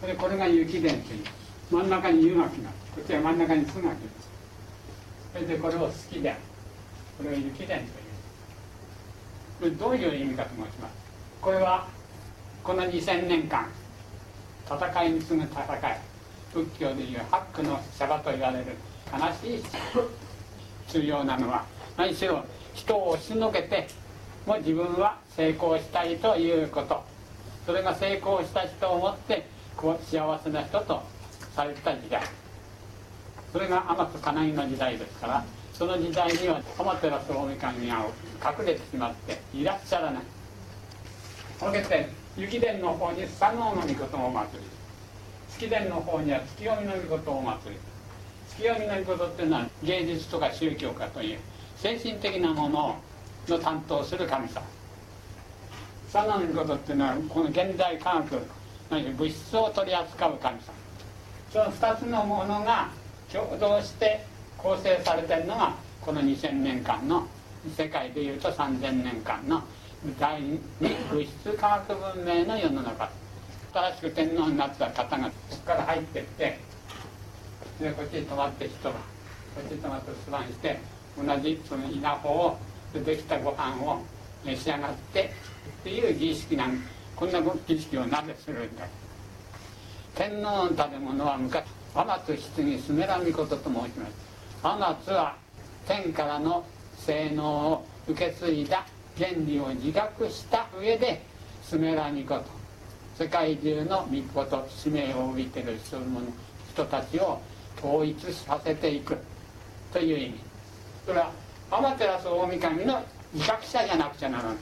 [0.00, 1.24] これこれが雪伝という
[1.70, 3.98] 真ん中に湯巻きがこっちは真ん中に巣巻き
[5.32, 6.36] それでこれを好き伝
[7.18, 8.02] これを雪伝という。
[9.62, 10.94] これどういう意味かと申します。
[11.40, 11.86] これは
[12.64, 13.68] この2000年間
[14.66, 16.00] 戦いに次ぐ戦い
[16.52, 18.66] 仏教でいう八苦のシャバと言われる
[19.12, 19.62] 悲しい
[20.88, 21.64] 重要なのは
[21.96, 22.44] 何しろ
[22.74, 23.88] 人を押しのけて
[24.46, 27.02] も自分は成功したいということ。
[27.64, 31.02] それが成功した人をもってこう幸せな人と
[31.54, 32.22] された時代。
[33.52, 38.06] それが天津金井の時代ですからその時代には天照大神が
[38.58, 40.22] 隠れてしまっていらっしゃらない。
[41.60, 44.64] そけて雪殿の方に佐能の御事を祭り
[45.50, 47.80] 月殿の方には月読みの御事を祭り
[48.48, 51.38] 月読みの御事っていうのは芸術とか宗教家という
[51.76, 52.94] 精神的なものを
[53.48, 54.62] の担当する神様。
[56.12, 58.42] 佐野のことっていうのはこの現代科学
[58.90, 60.62] 物質を取り扱う神様。
[61.52, 62.88] その2つのものが
[63.32, 64.24] 共同して
[64.58, 67.26] 構成されてるのがこの2000年間の
[67.76, 69.62] 世界でいうと3000年間の
[70.18, 70.60] 第二
[71.10, 73.10] 物質科学文明の世の中。
[73.72, 76.58] 新しく天皇になった方がここから入ってって
[77.80, 79.00] でこっちに泊まって人がこ
[79.64, 80.78] っちに泊まって留守番して
[81.16, 82.58] 同じその稲穂を
[82.92, 84.02] でできたご飯を
[84.44, 85.32] 召し上がって
[85.80, 86.82] っていう儀式なん
[87.16, 88.86] こんな儀式をなぜするんだ
[90.14, 95.36] 天皇の食べ物は昔天津棺すめらみことと申します天津は
[95.86, 96.64] 天からの
[96.98, 98.84] 性能を受け継いだ
[99.16, 101.22] 原理を自覚した上で
[101.62, 102.44] スメラニコと
[103.18, 105.78] 世界中の御事使命を帯びている
[106.72, 107.40] 人たちを
[107.78, 109.16] 統一させていく
[109.92, 110.34] という意味
[111.06, 111.30] それは
[111.72, 114.56] 天照大神の自覚者じゃなくちゃならない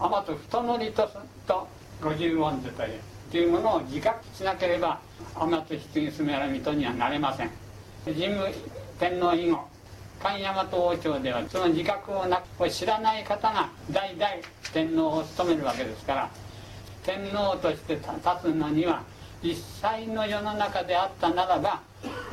[0.00, 1.08] 天と太則と
[1.46, 1.68] と
[2.02, 4.98] 五十音図というというものを自覚しなければ
[5.38, 7.50] 天と棺住原水戸にはなれません。
[8.04, 8.48] 神武
[8.98, 9.60] 天皇以後
[10.20, 14.26] 神大和王朝ではその自覚をなを知らない方が代々
[14.72, 16.30] 天皇を務めるわけですから
[17.04, 18.10] 天皇として立
[18.42, 19.04] つのには
[19.40, 21.80] 実際の世の中であったならば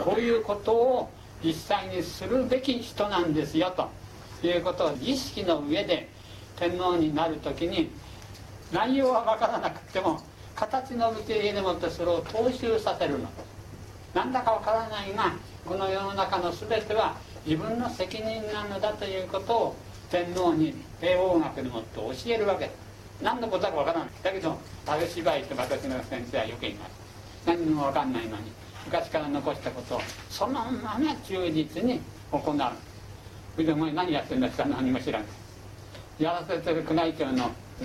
[0.03, 1.09] こういうことを
[1.43, 3.89] 実際にするべき人なんですよと。
[4.41, 6.09] いうことを儀式の上で
[6.55, 7.91] 天皇になる時に
[8.71, 10.21] 内容は分からなくても
[10.55, 13.29] 形の受け入れでもってそれを踏襲させるの。
[14.13, 15.33] なんだか分からないが
[15.65, 19.75] この世の中の全ては自分の責任なのだということを
[20.09, 22.71] 天皇に帝王学でもって教えるわけ。
[23.21, 24.09] 何のことだか分からない。
[24.23, 26.91] だけど食べ芝居って私の先生はよく言います
[27.45, 28.58] 何にも分かんないのに。
[28.85, 29.97] 昔から残したこと。
[29.97, 32.57] をそのまま忠実に行う。
[33.55, 37.25] それでお前何やってんだって何も知らないやらせてる宮内庁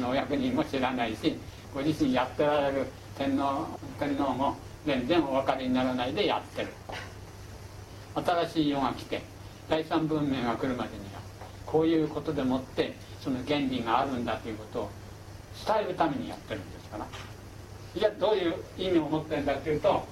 [0.01, 1.37] のお役人も知らないし
[1.73, 3.67] ご自身やってられる天皇
[3.99, 6.69] 天皇も全然お分かりにならないでやってる。
[8.15, 9.23] 新しい世が来て
[9.69, 11.21] 第三文明が来るまでには
[11.67, 14.91] こういうことでもってその原理があるんだということを
[15.67, 17.07] 伝えるためにやってるんですから。
[17.97, 20.05] じゃあどういう意味を持ってるんだっていうと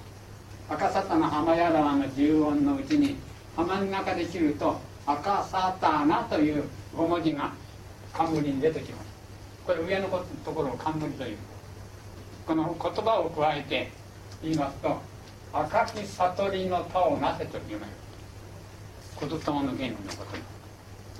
[0.69, 3.17] 赤沙汰の浜屋川の十音のうちに
[3.55, 6.63] 浜の中で切ると赤沙汰なという
[6.95, 7.51] 5文字が
[8.13, 9.07] 冠に出てきます。
[9.65, 10.07] これ上の
[10.45, 11.37] ところを冠という。
[12.45, 13.89] この言葉を加えて
[14.41, 15.01] 言いますと
[15.53, 17.91] 「赤き悟りの田をなせ」と読める
[19.19, 20.53] 言霊の原理のこと。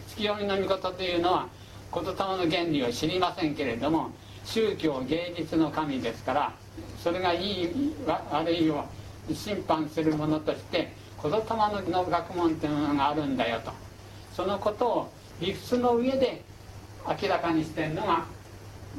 [0.10, 1.48] 月読みの御事というのは
[1.94, 4.12] 言霊の原理を知りませんけれども
[4.46, 6.54] 宗教芸術の神ですから
[7.02, 7.96] それがいい
[8.32, 8.86] 悪いを
[9.34, 11.38] 審判するものとして言霊
[11.92, 13.72] の学問というのがあるんだよと。
[14.36, 16.42] そのことを理屈の上で
[17.08, 18.26] 明らかにしてるのが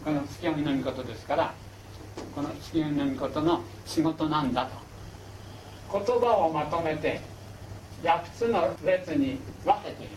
[0.04, 1.54] この月読みの御事ですから
[2.34, 4.84] この月読みの御事の仕事なんだと。
[5.92, 7.20] 言葉をまとめて
[8.02, 10.12] 8つの列に分けている。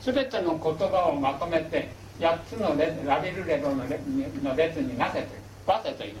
[0.00, 5.28] 全ての言葉をまとめて8つのラビルレロの列になせている
[5.66, 6.16] 分けている。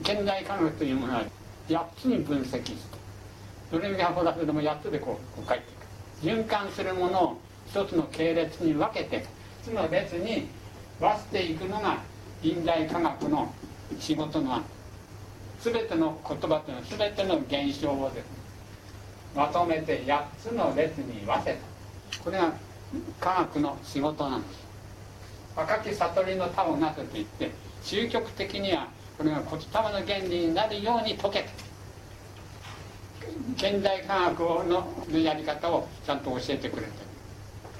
[0.00, 1.22] 現代科学というものは
[1.68, 2.76] 8つに分析して
[3.70, 5.76] ドレミファソラシドも8つでこうこう書いていく。
[6.22, 9.26] 循環するものを一つの系列に分けて
[9.62, 10.48] 一つの列に
[10.98, 11.98] 分していくのが
[12.42, 13.52] 近代科学の
[13.98, 14.62] 仕事の
[15.60, 17.36] 全ての言葉というのは全ての
[17.68, 18.36] 現象をですね
[19.34, 21.58] まとめて8つの列に分け
[22.10, 22.24] た。
[22.24, 22.54] これが
[23.20, 24.66] 科学の仕事なんです。
[25.54, 27.50] 若き悟りの他をなせといって
[27.82, 31.48] 究極的にはこれが言霊の原理になるように解け
[33.56, 34.86] 現代科学の
[35.18, 37.06] やり方をちゃんと教えてくれて。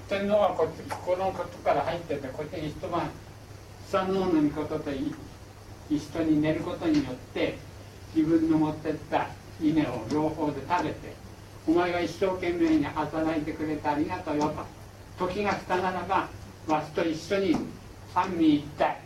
[0.09, 3.11] 天皇はこっちこのことから入っててこっちに一晩
[3.88, 4.90] 草のの御事と
[5.90, 7.59] 一緒に寝ることによって
[8.14, 9.27] 自分の持ってった
[9.61, 11.12] 稲を両方で食べて
[11.66, 14.55] お前が一生懸命に働いてくれてありがとうよ
[15.18, 15.27] と。
[15.27, 16.29] 時が来たならば
[16.68, 17.57] わしと一緒に
[18.14, 19.06] 三位一体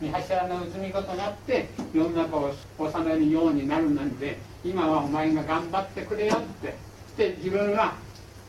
[0.00, 6.74] 三柱の移みことなって世の中を治めるようになるなんで今はお前が頑張ってくれよって。
[7.16, 7.94] で自分は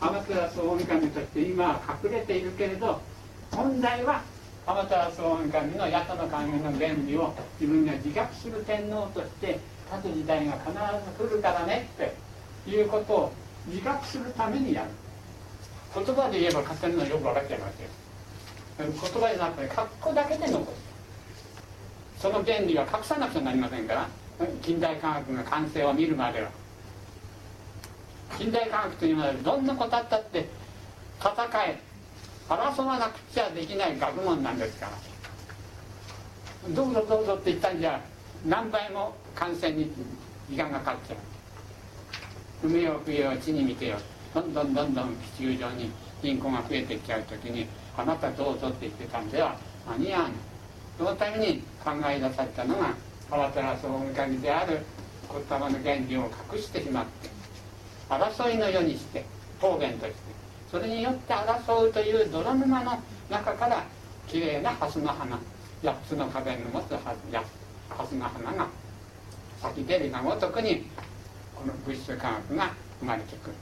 [0.02, 3.02] 天照大神として今は隠れているけれど
[3.52, 4.22] 本来は
[4.66, 13.32] 天照大神の八の神の原理を自分が自覚する天皇として立つ時代が必ず来るからねっていうことを
[13.68, 14.90] 自覚するためにやる。
[15.96, 17.90] 言葉で言えば勝手にのよく分かっちゃいますよ。
[18.78, 20.87] 言葉じゃなくて格好だけで残す。
[22.20, 24.08] その原理は隠さなくちゃなりませんから
[24.62, 26.50] 近代科学が完成を見るまでは。
[28.38, 30.48] 近代科学というのはどんなことあったって
[31.20, 31.32] 戦
[31.68, 31.80] え
[32.50, 34.92] 争わなくちゃできない学問なんですから。
[36.76, 38.02] どうぞどうぞって言ったんじゃ
[38.46, 39.92] 何倍も完成に
[40.50, 41.16] 時間がかかっちゃ
[42.64, 42.68] う。
[42.68, 43.98] 海を冬を地に見てよ。
[44.34, 49.56] どんどんどんどん地球上に人口が増えてきちゃう時にあなたどうぞって言ってたんでは
[49.88, 50.32] 間に合わない。
[50.98, 52.94] そのために考え出されたのが
[53.30, 54.80] 川寺総務会である
[55.32, 57.30] 言葉の原理を隠してしまって
[58.10, 59.26] 争いの世にして
[59.60, 60.18] 方言として
[60.72, 63.86] それによって争うという泥沼の中から
[64.28, 65.40] きれいな蓮の花
[65.84, 68.68] 8つの花弁の持つ蓮の花が
[69.62, 70.88] 咲き出るがごとくに
[71.56, 73.54] この物質科学が生まれてくる。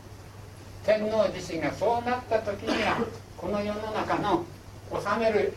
[0.86, 2.98] 天皇自身がそうなった時には
[3.38, 4.46] この世の中の
[4.92, 5.54] 治める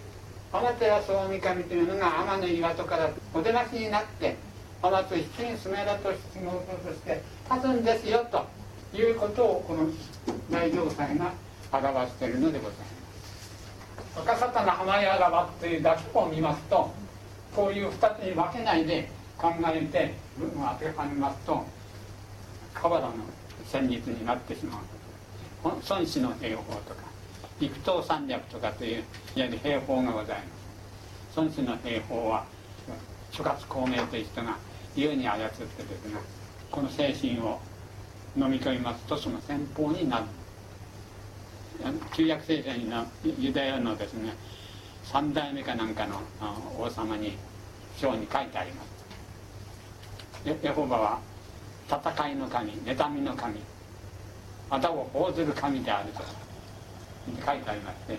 [0.50, 4.36] 天照大神というのが天の岩戸からお出ましになって
[4.80, 8.46] 天津七人スメラと質問として立つんですよと
[8.96, 9.90] いうことをこの
[10.50, 11.32] 大城祭が
[11.70, 12.98] 表しているのでございます。
[14.16, 16.90] 若沙汰の浜屋川というだけを見ますと
[17.54, 21.64] こういう2つに分けないで考えて文を当てはめますと
[22.72, 23.14] 河原の
[23.66, 24.80] 戦術になってしまう
[25.88, 27.07] 孫子の兵法とか。
[27.60, 31.36] 陸東三略とかといういわゆる兵法がございます。
[31.36, 32.44] 孫子の兵法は
[33.30, 34.56] 諸葛孔明という人が
[34.94, 36.20] 優に操ってですね
[36.70, 37.60] この精神を
[38.36, 40.24] 飲み込みますとその戦法になる。
[42.12, 43.06] 旧約聖書にの
[43.38, 44.34] ユダヤのですね
[45.04, 46.20] 三代目かなんかの
[46.78, 47.36] 王様に
[47.96, 48.88] 章に書いてあります。
[50.62, 51.20] エホバは
[51.88, 53.60] 戦いの神妬みの神
[54.70, 56.47] またを報ずる神であると。
[57.36, 58.12] 書いてありまして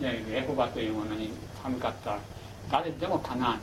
[0.00, 1.30] いわゆるエホバというものに
[1.62, 2.18] 寒かった
[2.70, 3.60] 誰でもかなわない。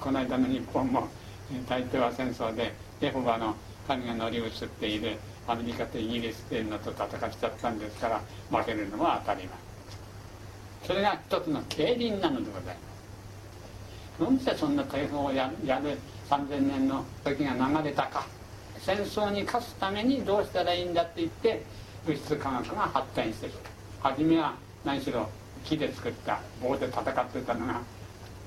[0.00, 1.08] この間の日本も
[1.68, 3.54] 大東亜戦争でエホバの
[3.86, 9.56] 神が乗り移っているアメリカとイギリスというのと戦っちゃったんですから負けるのは当たり前。
[10.86, 12.76] それが一つの競輪なのでございます。
[14.18, 18.26] どうしてそんな大砲をややる3000年の時が流れたか。
[18.78, 21.62] 戦争に勝つためにどうしたらいいんだって言って
[22.04, 23.71] 物質科学が発展してきた。
[24.02, 25.28] 初めは何しろ
[25.64, 27.80] 木で作った棒で戦ってたのが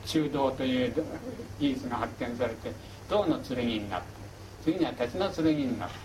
[0.06, 0.94] 中道という
[1.60, 2.72] 技術が発展されて
[3.10, 4.08] 銅の剣になって
[4.63, 5.96] 次には鉄の剣になって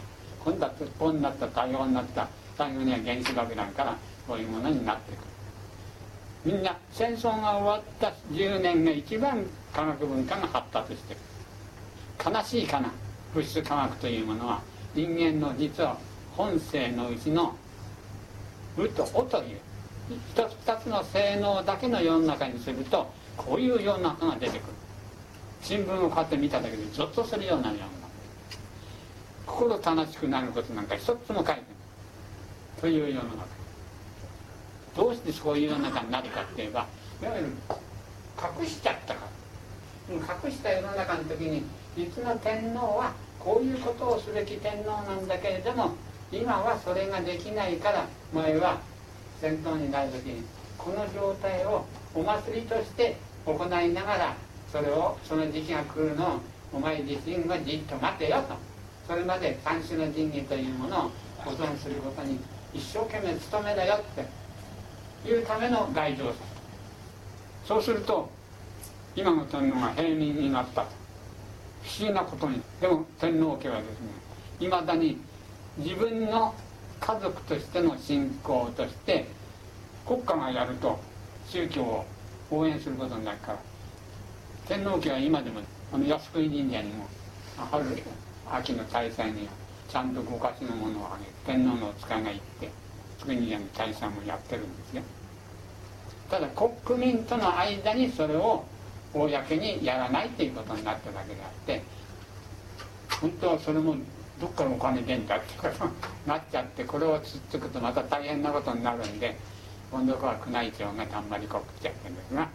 [0.44, 3.96] 今度は鉄砲になった太陽になった最後には原子爆弾から
[4.28, 5.26] こういうものになってくる。
[6.44, 11.20] みんな戦争が終わった10年が一番科学文化が発達してる。
[12.24, 12.92] 悲しいかな
[13.34, 14.62] 物質科学というものは
[14.94, 15.98] 人間の実は
[16.36, 17.54] 本性のうちの
[18.76, 19.58] 「う」と「お」という
[20.34, 24.72] 一つ二つの性能だけの世の中にするとこういう世の中が出てくる。
[25.62, 27.78] 新聞をこうやって見ただけでゾッとするような世の
[29.46, 31.60] 中心楽しくなることなんか一つも書いてない。
[32.80, 33.60] という世の中。
[34.96, 36.86] どうしてそういう世の中になるかって言えば
[37.22, 37.48] いわゆる
[38.60, 39.20] 隠しちゃったか。
[40.08, 41.62] ら隠した世の中の時に
[41.96, 45.92] 実の天皇はこういうことをすべき天皇なんだけれども
[46.32, 48.80] 今はそれができないから前は
[49.40, 50.44] 戦闘になる時に
[50.78, 54.36] この状態をお祭りとして行いながら
[54.70, 56.40] それをその時期が来るのを
[56.72, 58.54] お前自身がじっと待てよと。
[59.08, 62.38] それまで三種の神器というものを保存することに
[62.72, 66.24] 一生懸命努めだよっていうための外情
[67.66, 68.30] そうすると
[69.16, 70.82] 今の天皇が平民になった。
[70.82, 70.88] と
[71.82, 72.60] 不思議なことに。
[72.80, 74.06] でも天皇家はですね
[74.60, 75.18] いまだに
[75.78, 76.54] 自分の
[77.00, 79.26] 家族としての信仰として
[80.06, 80.98] 国家がやると
[81.48, 82.04] 宗教を
[82.50, 83.58] 応援することになるから。
[84.70, 85.58] 天皇家は今でも
[85.92, 87.04] あの靖国神社にも
[87.72, 87.84] 春
[88.52, 89.52] 秋の大祭には
[89.88, 92.70] ちゃんとご家臣のものをあげ天皇のお使いが行って
[93.18, 95.02] 靖国神社の大祭もやってるんですよ
[96.30, 98.64] ただ国民との間にそれを
[99.12, 101.82] 公にやらないっていうことになっただけであって
[103.20, 103.96] 本当はそれも
[104.40, 105.90] どっからお金出んだってことに
[106.26, 109.36] なっちゃってこれをつっつくとまた大変なことになるんで
[109.90, 112.48] 今度は宮内庁がたんまりこくっちゃってるんですが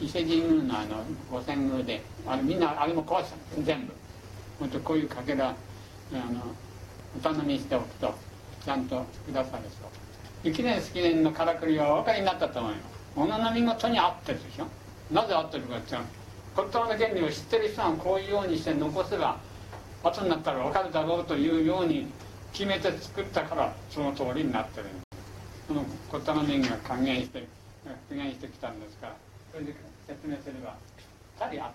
[0.00, 3.92] 伊勢神宮のあの五千宮であれみんなあれも壊したんです全部。
[4.58, 5.52] 本当こういうかけらあ
[6.32, 6.40] の
[7.16, 8.14] お頼みしておくと
[8.64, 9.90] ちゃんとくださるそう
[10.42, 12.84] 雪年式年のからくりはお分かりになったと思います。
[13.16, 14.66] おの見事に合ってるでしょ。
[15.10, 16.00] なぜ合ってるかっていう
[16.56, 19.38] と言葉の原理を知ってる人はこういうようにして残せば
[20.02, 22.06] 後になったら分かるだろうというように
[22.52, 24.86] 決めて作ったからその通りになってる。
[25.66, 27.44] その言葉の面が還元して
[28.08, 29.16] 復元してきたんですから
[29.52, 29.74] それで
[30.06, 31.06] 説明すればぴっ
[31.40, 31.70] たり合っ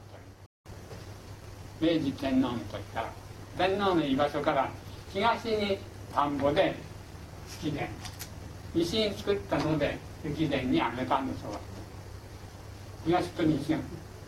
[1.80, 4.70] てる明治天皇の時から天皇の居場所から
[5.12, 5.78] 東に
[6.14, 6.74] 田んぼで
[7.50, 7.88] 式殿。
[8.74, 11.60] 西に作ったので雪殿にあげたんですよ
[13.06, 13.80] 東と西が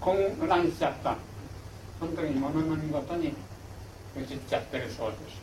[0.01, 0.17] 混
[0.49, 1.15] 乱しちゃった。
[1.99, 3.33] その時に物の見事に
[4.17, 5.41] 移っちゃってるそうです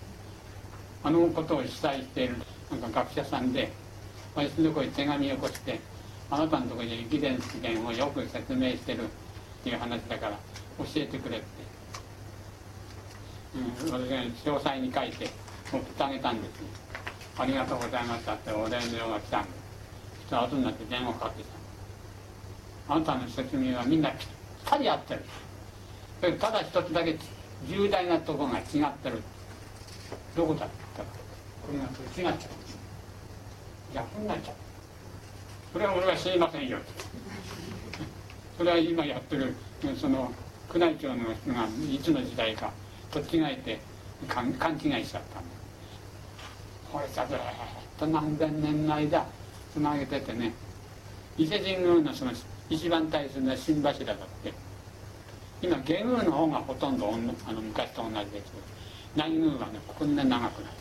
[1.02, 2.36] あのことを主催している
[2.70, 3.70] なんか学者さんで
[4.34, 5.80] 私のところに手紙を起こして
[6.30, 9.06] あなたのところに駅伝試験をよく説明してるっ
[9.64, 10.32] ていう話だから
[10.78, 11.46] 教えてくれって、
[13.56, 14.08] うん、私
[14.44, 15.28] が詳細に書いて
[15.72, 16.50] 送ってあげたんです
[17.36, 19.54] ありがとうございましたってお礼の電話が来たんです
[20.22, 21.60] そしたら後になって電話かかってきた
[22.94, 24.28] あなたの説明はみんなぴっ
[24.64, 25.22] たり合ってる。
[26.38, 27.16] ただ一つだけ
[27.68, 28.64] 重大なところが違っ
[28.98, 29.22] てる。
[30.36, 31.08] どこだったか。
[31.66, 32.50] これが違っちゃう
[33.94, 34.54] 逆になっちゃう。
[35.72, 36.78] それは俺は知りませんよ。
[38.56, 39.54] それは今やってる。
[39.98, 40.32] その
[40.74, 42.70] 宮内庁の人がいつの時代か
[43.10, 43.80] と違えて
[44.28, 45.48] 勘違いしちゃったんだ
[46.92, 47.38] これさずっ
[47.98, 49.26] と何千年の間
[49.72, 50.52] つなげててね。
[51.38, 52.32] 伊勢神宮のその
[52.68, 54.52] 一番大切な新柱だって。
[55.62, 57.08] 今下宮の方がほとんど
[57.46, 58.52] あの昔と同じです。
[58.52, 60.72] けど内宮はねこんな長くない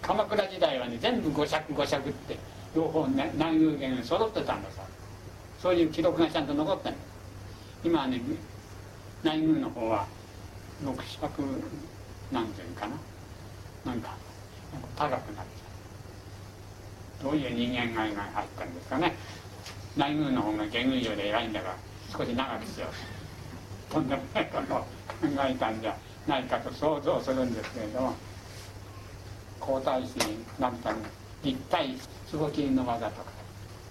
[0.00, 2.38] 鎌倉時代はね全部五尺五尺って
[2.74, 4.82] 両方、ね、内宮弦揃ってたんださ。
[5.60, 6.94] そういう記録がちゃんと残ってる
[7.84, 8.20] 今はね
[9.22, 10.06] 内宮の方は
[10.84, 11.42] 六尺
[12.32, 12.96] なんていうかな。
[13.84, 14.16] なんか
[14.96, 19.14] 高くなっちゃうどういう人間が入ったんですかね。
[19.96, 21.76] 内宮の方が下宮より偉いんだから
[22.10, 23.23] 少し長くしよう。
[23.94, 24.86] とんでもないことを考
[25.48, 28.14] えたんじゃないかと想像するんですけれども
[29.60, 30.92] 皇太子になんか
[31.44, 31.94] 立体
[32.32, 33.30] 壺切りの技とか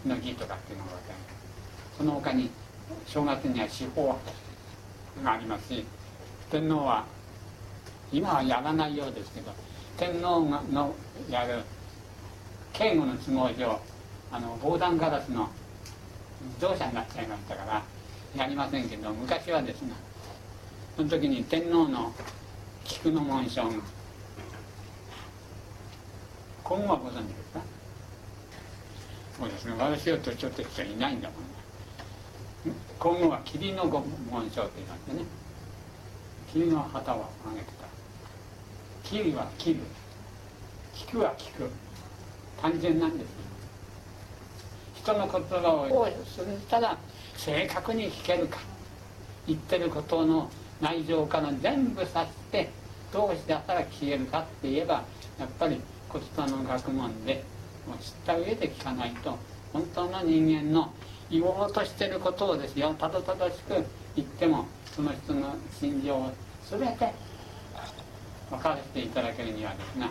[0.06, 1.14] の儀とかっていうのがございま
[1.93, 2.49] すその他に
[3.06, 4.20] 正月には司法
[5.24, 5.86] がありますし
[6.51, 7.06] 天皇は
[8.12, 9.54] 今はやらないようですけど
[9.97, 10.41] 天皇
[10.72, 10.93] の
[11.30, 11.62] やる
[12.74, 13.80] 警護の都合上
[14.32, 15.49] あの防弾ガラスの
[16.56, 17.92] 自動車になっちゃいましたから
[18.36, 19.93] やりませんけど昔はですね
[20.95, 22.13] その時に天皇の
[22.84, 23.69] 菊の紋章が
[26.63, 27.61] 今後はご存知ですか？
[29.39, 32.77] そうですね私は年寄って人いないんだもんね。
[32.99, 34.01] 今後は霧の紋
[34.49, 35.25] 章と言いましてね
[36.51, 37.88] 霧の旗を上げてた。
[39.03, 39.79] 霧は切る
[40.95, 41.69] 聞くは聞く。
[42.61, 43.27] 単純なんです
[44.95, 46.97] 人の言葉をそしたら
[47.45, 48.57] 正確に聞けるか。
[49.47, 52.69] 言ってることの内情から全部察して
[53.11, 55.03] どうしてったら消えるかって言えば
[55.37, 55.81] やっぱり
[56.11, 57.43] 言葉の学問で
[57.85, 59.37] もう知った上で聞かないと
[59.73, 60.93] 本当の人間の
[61.29, 63.83] 言おうとしてることをですよたどたどしく
[64.15, 64.65] 言っても
[64.95, 66.31] その人の心情を
[66.69, 67.13] 全て
[68.49, 70.09] 分からせていただけるにはですが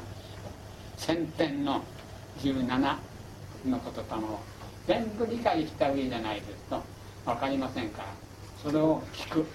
[0.98, 1.82] 先天の
[2.40, 2.96] 17の
[3.64, 4.40] 言霊を
[4.86, 6.82] 全部理解した上じゃないですと
[7.24, 8.08] 分かりませんから。
[8.62, 9.46] それを聞く。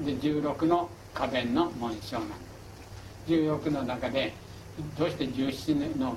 [0.00, 2.34] で16の花弁の紋章なんで
[3.26, 4.32] す16の中で
[4.98, 6.16] どうして17の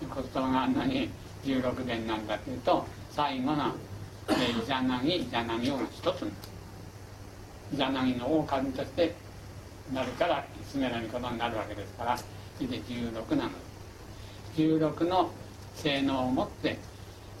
[0.00, 1.10] 言葉があんなに
[1.44, 3.74] 16伝なんだというと最後の
[4.30, 6.22] 「イザナギイザナギ」を一つ
[7.72, 9.14] イザナギの狼として
[9.92, 12.24] なるからスメラミことになるわけですからそ
[12.60, 13.50] れで16なの。
[14.56, 15.30] 16の
[15.74, 16.78] 性能を持って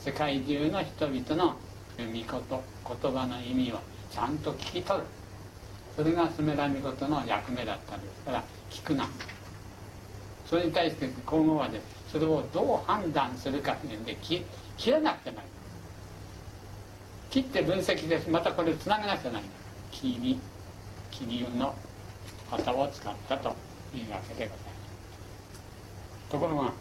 [0.04, 1.56] 世界中の人々の
[1.96, 3.78] 御言言葉の意味を
[4.12, 5.06] ちゃんと聞き取る。
[5.96, 8.22] それがスメラミ事の役目だったんです。
[8.22, 9.08] から聞くな。
[10.44, 11.80] それに対して今後はで
[12.12, 14.44] それをどう判断するかというんで切
[14.76, 15.44] 切らなくてない
[17.30, 19.42] 切って分析ですまたこれをつなげなくてない
[19.90, 20.38] 切り
[21.10, 21.74] 切りの
[22.50, 23.56] 旗を使ったと
[23.94, 26.30] いうわけでございます。
[26.30, 26.72] ところが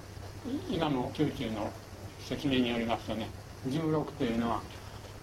[0.69, 1.71] 今の宮中の
[2.27, 3.29] 説明によりますとね
[3.67, 4.61] 16というのは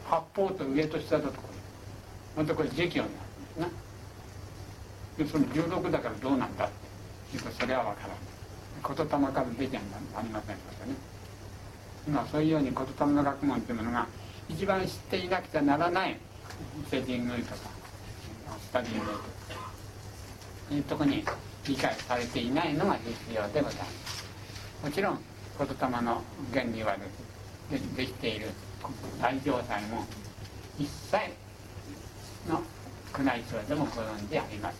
[0.09, 1.48] 八方と上と下だとこ
[2.36, 3.18] れまたこれ時期になるんで
[3.57, 3.90] すね
[5.18, 6.68] でその16だからどうなんだっ
[7.30, 8.16] ていうとそれは分からない。
[8.82, 9.80] 言霊から出ちゃ
[10.16, 10.96] ありませんのでね。
[12.09, 14.07] 今そういうように言霊の学問というものが
[14.48, 16.18] 一番知っていなくちゃならない
[16.86, 17.57] 伊勢神宮とか
[18.59, 19.20] スタジオとか
[20.72, 21.24] いうとこに
[21.66, 24.26] 理解されていないのが必要でございます。
[24.82, 25.18] もちろん
[25.61, 26.96] 言霊の原理は
[27.70, 28.48] でできている
[29.20, 30.06] 大状態も
[30.78, 31.16] 一切
[32.48, 32.62] の
[33.18, 34.78] 宮内庁でもご存知あります。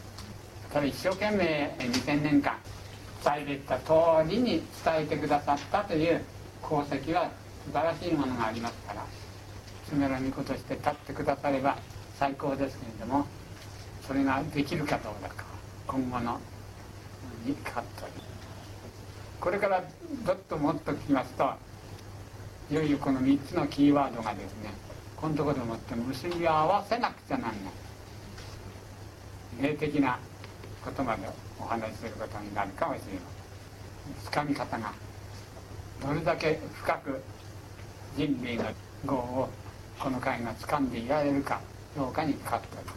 [0.72, 2.57] ただ一生懸命2000年間
[3.22, 3.93] 伝えてた通
[4.28, 6.24] りに伝えてくださったという
[6.62, 7.31] 功績は
[7.66, 9.05] 素晴らしいものがありますから
[9.87, 11.76] つめらみことして立ってくだされば
[12.18, 13.26] 最高ですけれども
[14.07, 15.45] それができるかどうか
[15.87, 16.41] 今後の
[17.45, 18.20] にかかっております
[19.41, 19.82] これから
[20.26, 21.51] どっともっと聞きますと
[22.70, 24.70] いよいよこの3つのキーワードがですね
[25.16, 27.53] このところでもって結び合わせなくちゃなんない。
[29.62, 30.18] 霊的な
[30.84, 31.22] ことまで
[31.59, 33.20] お話しすることになるかもしれま
[34.14, 34.24] せん。
[34.24, 34.93] つかみ方が
[36.03, 37.22] どれだけ深く
[38.16, 38.64] 人類の
[39.07, 39.49] 業を
[39.99, 41.61] この会が掴んでいられるか
[41.97, 42.93] どうかにかかっておりま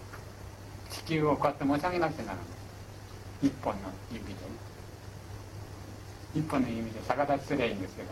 [0.90, 2.46] す地球をこうやって持ち上げなくちゃならない。
[3.48, 3.80] 一本の
[4.12, 4.73] 指でね。
[6.36, 8.10] 一本の指で逆立ちすりゃいいんですけど、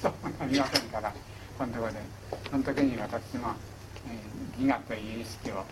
[0.00, 1.12] そうなりませんから
[1.58, 1.98] このところで
[2.50, 3.52] その時に私も、
[4.08, 5.64] えー、ギガという意識を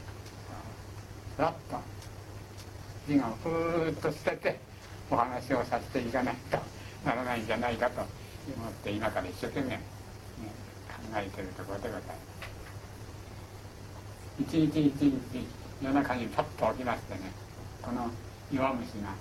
[1.36, 1.76] ふらっと
[3.08, 4.60] 自我をふーっと捨てて
[5.10, 6.58] お話をさせていかないと
[7.06, 8.08] ならないんじゃないかと思
[8.68, 9.80] って今から一生懸命、ね、
[10.88, 12.18] 考えてるところでございます。
[14.38, 15.46] 一日一日
[15.82, 17.32] 夜中にパッと起きましてね
[17.82, 18.10] この
[18.52, 19.14] 弱虫が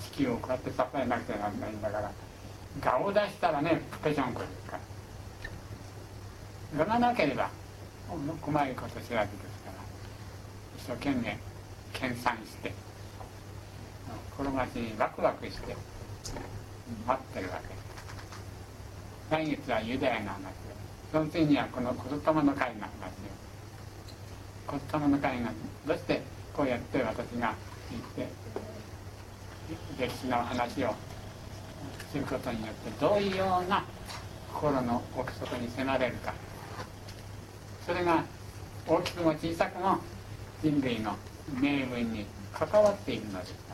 [0.00, 2.10] 地球をこうやって支えなくてならないんだから
[2.80, 4.78] 顔を出したらねペションコですか
[6.78, 7.50] らがなければ
[8.40, 9.74] 細いこと知らずですから
[10.76, 11.38] 一生懸命
[11.92, 12.72] 研鑽して
[14.38, 15.76] 転がしにワクワクして
[17.06, 17.60] 待ってるわ
[19.28, 20.50] け来月はユダヤの話で
[21.12, 22.90] その次にはこの言霊の会の話
[24.68, 25.50] を言霊の会が
[25.86, 26.22] どうして
[26.52, 27.54] こうやって私が
[27.90, 28.39] 言って
[29.98, 30.94] 歴史の話を
[32.10, 33.84] することによってどういうような
[34.52, 36.34] 心の奥底に迫れるか。
[37.86, 38.24] それが
[38.86, 39.98] 大きくも小さくも
[40.62, 41.16] 人類の
[41.60, 43.46] 命運に関わっているので。
[43.46, 43.69] す